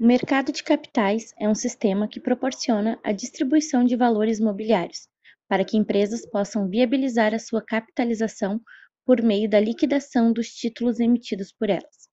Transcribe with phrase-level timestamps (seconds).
[0.00, 5.08] O mercado de capitais é um sistema que proporciona a distribuição de valores mobiliários,
[5.48, 8.60] para que empresas possam viabilizar a sua capitalização
[9.04, 12.08] por meio da liquidação dos títulos emitidos por elas.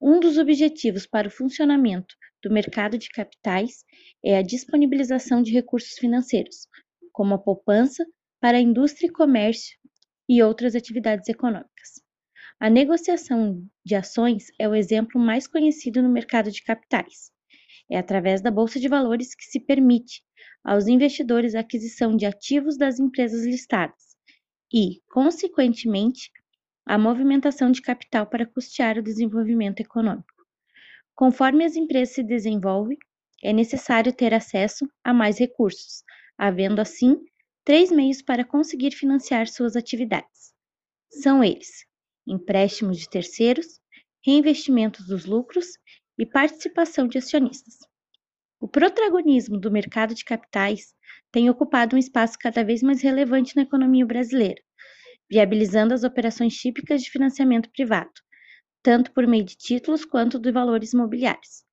[0.00, 3.84] Um dos objetivos para o funcionamento do mercado de capitais
[4.24, 6.68] é a disponibilização de recursos financeiros,
[7.10, 8.06] como a poupança
[8.40, 9.76] para a indústria e comércio
[10.28, 12.05] e outras atividades econômicas.
[12.58, 17.30] A negociação de ações é o exemplo mais conhecido no mercado de capitais.
[17.90, 20.22] É através da bolsa de valores que se permite
[20.64, 24.16] aos investidores a aquisição de ativos das empresas listadas
[24.72, 26.30] e, consequentemente,
[26.86, 30.26] a movimentação de capital para custear o desenvolvimento econômico.
[31.14, 32.96] Conforme as empresas se desenvolvem,
[33.44, 36.02] é necessário ter acesso a mais recursos,
[36.38, 37.16] havendo assim
[37.64, 40.54] três meios para conseguir financiar suas atividades.
[41.10, 41.84] São eles:
[42.26, 43.80] empréstimos de terceiros,
[44.24, 45.66] reinvestimentos dos lucros
[46.18, 47.78] e participação de acionistas.
[48.60, 50.94] O protagonismo do mercado de capitais
[51.30, 54.60] tem ocupado um espaço cada vez mais relevante na economia brasileira,
[55.30, 58.12] viabilizando as operações típicas de financiamento privado,
[58.82, 61.64] tanto por meio de títulos quanto de valores imobiliários.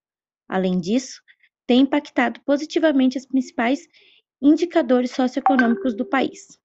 [0.47, 1.21] Além disso,
[1.65, 3.87] tem impactado positivamente os principais
[4.41, 6.59] indicadores socioeconômicos do país.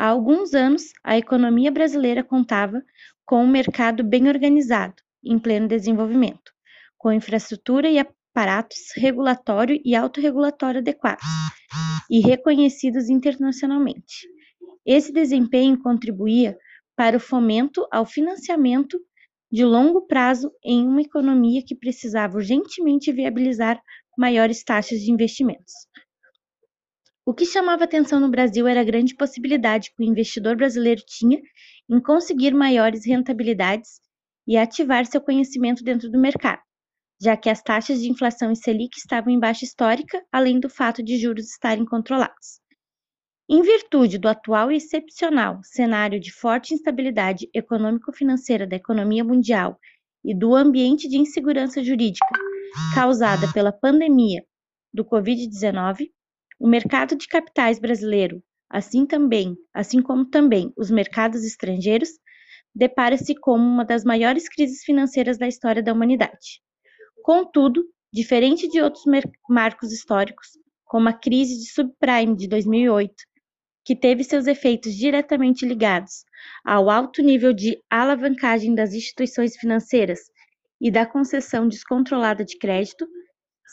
[0.00, 2.82] Há alguns anos, a economia brasileira contava
[3.26, 6.50] com um mercado bem organizado, em pleno desenvolvimento,
[6.96, 11.26] com infraestrutura e aparatos regulatório e autorregulatório adequados
[12.10, 14.26] e reconhecidos internacionalmente.
[14.86, 16.56] Esse desempenho contribuía
[16.96, 18.98] para o fomento ao financiamento
[19.52, 23.78] de longo prazo em uma economia que precisava urgentemente viabilizar
[24.16, 25.74] maiores taxas de investimentos.
[27.24, 31.40] O que chamava atenção no Brasil era a grande possibilidade que o investidor brasileiro tinha
[31.88, 34.00] em conseguir maiores rentabilidades
[34.46, 36.62] e ativar seu conhecimento dentro do mercado,
[37.20, 41.02] já que as taxas de inflação e Selic estavam em baixa histórica, além do fato
[41.02, 42.60] de juros estarem controlados.
[43.48, 49.78] Em virtude do atual e excepcional cenário de forte instabilidade econômico-financeira da economia mundial
[50.24, 52.26] e do ambiente de insegurança jurídica
[52.94, 54.44] causada pela pandemia
[54.92, 56.08] do Covid-19,
[56.60, 62.10] o mercado de capitais brasileiro, assim também, assim como também os mercados estrangeiros,
[62.74, 66.60] depara-se com uma das maiores crises financeiras da história da humanidade.
[67.22, 67.82] Contudo,
[68.12, 69.04] diferente de outros
[69.48, 70.48] marcos históricos,
[70.84, 73.14] como a crise de subprime de 2008,
[73.82, 76.24] que teve seus efeitos diretamente ligados
[76.62, 80.20] ao alto nível de alavancagem das instituições financeiras
[80.78, 83.06] e da concessão descontrolada de crédito,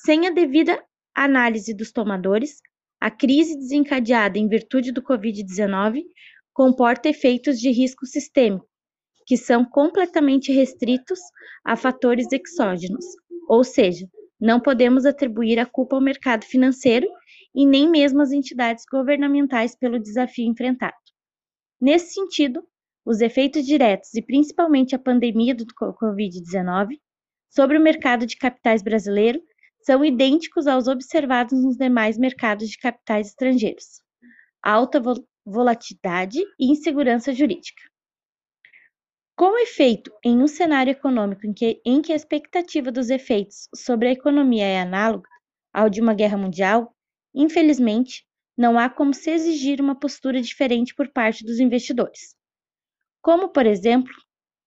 [0.05, 0.81] sem a devida
[1.13, 2.61] análise dos tomadores,
[2.99, 6.03] a crise desencadeada em virtude do Covid-19
[6.53, 8.67] comporta efeitos de risco sistêmico,
[9.25, 11.19] que são completamente restritos
[11.63, 13.05] a fatores exógenos,
[13.47, 14.07] ou seja,
[14.39, 17.07] não podemos atribuir a culpa ao mercado financeiro
[17.53, 20.95] e nem mesmo às entidades governamentais pelo desafio enfrentado.
[21.79, 22.63] Nesse sentido,
[23.05, 26.99] os efeitos diretos e principalmente a pandemia do Covid-19
[27.49, 29.41] sobre o mercado de capitais brasileiro
[29.87, 34.01] são idênticos aos observados nos demais mercados de capitais estrangeiros:
[34.61, 35.01] alta
[35.45, 37.81] volatilidade e insegurança jurídica.
[39.33, 44.09] Com efeito em um cenário econômico em que, em que a expectativa dos efeitos sobre
[44.09, 45.29] a economia é análoga
[45.73, 46.93] ao de uma guerra mundial,
[47.33, 48.25] infelizmente,
[48.57, 52.35] não há como se exigir uma postura diferente por parte dos investidores.
[53.21, 54.11] Como, por exemplo,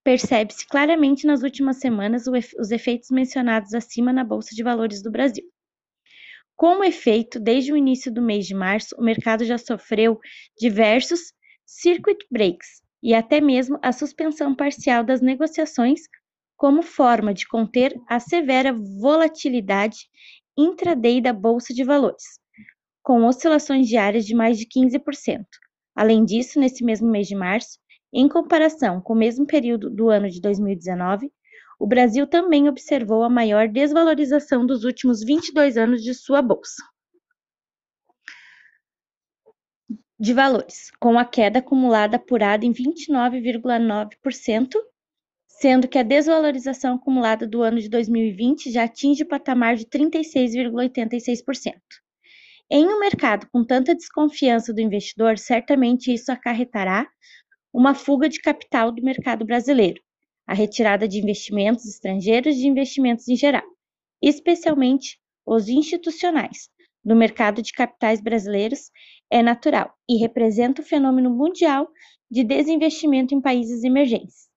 [0.03, 5.45] percebe-se claramente nas últimas semanas os efeitos mencionados acima na Bolsa de Valores do Brasil.
[6.55, 10.19] Como efeito, desde o início do mês de março, o mercado já sofreu
[10.59, 11.33] diversos
[11.65, 16.01] circuit breaks e até mesmo a suspensão parcial das negociações
[16.55, 19.97] como forma de conter a severa volatilidade
[20.55, 22.23] intraday da Bolsa de Valores,
[23.01, 25.43] com oscilações diárias de mais de 15%.
[25.95, 27.79] Além disso, nesse mesmo mês de março,
[28.13, 31.31] em comparação com o mesmo período do ano de 2019,
[31.79, 36.83] o Brasil também observou a maior desvalorização dos últimos 22 anos de sua bolsa
[40.21, 44.75] de valores, com a queda acumulada apurada em 29,9%,
[45.47, 51.73] sendo que a desvalorização acumulada do ano de 2020 já atinge o patamar de 36,86%.
[52.69, 57.07] Em um mercado com tanta desconfiança do investidor, certamente isso acarretará
[57.73, 60.01] uma fuga de capital do mercado brasileiro,
[60.45, 63.63] a retirada de investimentos estrangeiros e de investimentos em geral,
[64.21, 66.69] especialmente os institucionais,
[67.03, 68.91] do mercado de capitais brasileiros
[69.29, 71.87] é natural e representa o fenômeno mundial
[72.29, 74.49] de desinvestimento em países emergentes,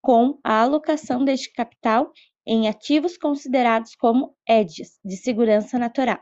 [0.00, 2.10] com a alocação deste capital
[2.46, 6.20] em ativos considerados como hedges de segurança natural,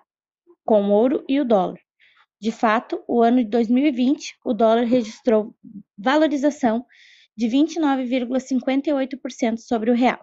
[0.65, 1.86] com o ouro e o dólar.
[2.41, 5.55] De fato, o ano de 2020, o dólar registrou
[5.97, 6.85] valorização
[7.37, 10.23] de 29,58% sobre o real.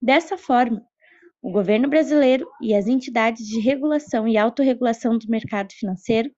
[0.00, 0.82] Dessa forma,
[1.42, 6.30] o governo brasileiro e as entidades de regulação e autorregulação do mercado financeiro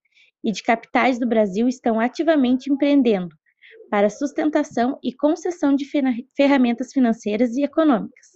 [0.43, 3.35] e de capitais do Brasil estão ativamente empreendendo
[3.89, 5.85] para sustentação e concessão de
[6.35, 8.27] ferramentas financeiras e econômicas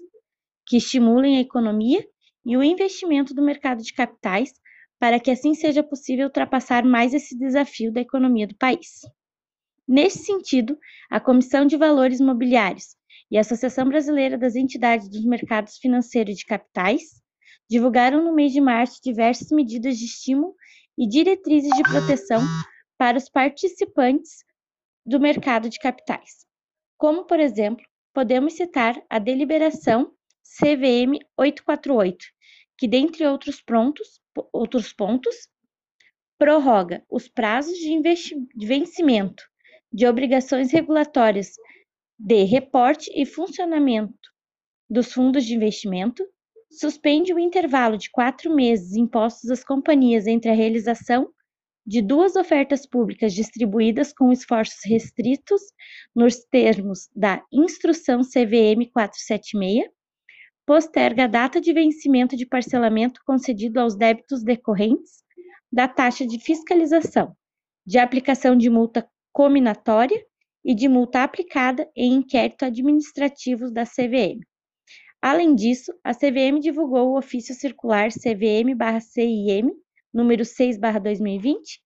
[0.66, 2.06] que estimulem a economia
[2.46, 4.54] e o investimento do mercado de capitais
[5.02, 9.02] para que assim seja possível ultrapassar mais esse desafio da economia do país.
[9.88, 10.78] Nesse sentido,
[11.10, 12.96] a Comissão de Valores Mobiliários
[13.32, 17.20] e a Associação Brasileira das Entidades dos Mercados Financeiros de Capitais
[17.68, 20.54] divulgaram no mês de março diversas medidas de estímulo
[20.96, 22.44] e diretrizes de proteção
[22.96, 24.44] para os participantes
[25.04, 26.46] do mercado de capitais,
[26.96, 27.84] como, por exemplo,
[28.14, 30.14] podemos citar a deliberação
[30.44, 32.24] CVM 848,
[32.82, 33.64] que, dentre outros,
[34.52, 35.36] outros pontos,
[36.36, 37.96] prorroga os prazos de,
[38.56, 39.44] de vencimento
[39.94, 41.52] de obrigações regulatórias
[42.18, 44.32] de reporte e funcionamento
[44.90, 46.28] dos fundos de investimento,
[46.72, 51.32] suspende o intervalo de quatro meses impostos às companhias entre a realização
[51.86, 55.62] de duas ofertas públicas distribuídas com esforços restritos
[56.16, 59.88] nos termos da Instrução CVM 476,
[60.72, 65.22] posterga a data de vencimento de parcelamento concedido aos débitos decorrentes
[65.70, 67.36] da taxa de fiscalização,
[67.86, 70.18] de aplicação de multa cominatória
[70.64, 74.40] e de multa aplicada em inquérito administrativos da CVM.
[75.22, 79.72] Além disso, a CVM divulgou o ofício circular CVM/CIM
[80.14, 81.82] número 6/2020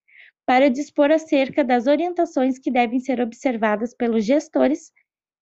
[0.45, 4.91] para dispor acerca das orientações que devem ser observadas pelos gestores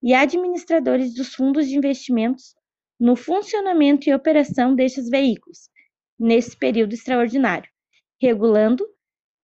[0.02, 2.56] e administradores dos fundos de investimentos
[3.00, 5.70] no funcionamento e operação destes veículos
[6.20, 7.70] nesse período extraordinário,
[8.22, 8.86] regulando,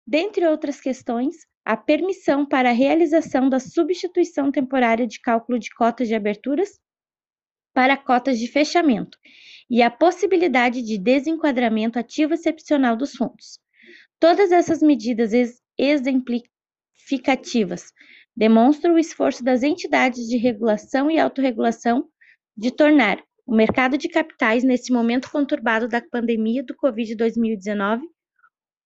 [0.06, 6.08] dentre outras questões, a permissão para a realização da substituição temporária de cálculo de cotas
[6.08, 6.79] de aberturas
[7.75, 9.19] para cotas de fechamento
[9.70, 13.61] e a possibilidade de desenquadramento ativo excepcional dos fundos.
[14.19, 15.31] Todas essas medidas
[15.79, 17.93] exemplificativas
[18.35, 22.08] demonstram o esforço das entidades de regulação e autorregulação
[22.56, 28.03] de tornar o mercado de capitais, nesse momento conturbado da pandemia do Covid-2019,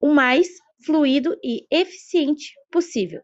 [0.00, 0.46] o mais
[0.86, 3.22] fluido e eficiente possível.